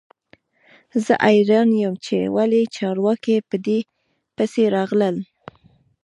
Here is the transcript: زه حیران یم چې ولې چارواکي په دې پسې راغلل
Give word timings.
زه 1.05 1.13
حیران 1.25 1.69
یم 1.81 1.95
چې 2.05 2.17
ولې 2.35 2.61
چارواکي 2.75 3.35
په 3.49 3.55
دې 3.65 3.79
پسې 4.35 4.63
راغلل 4.75 5.15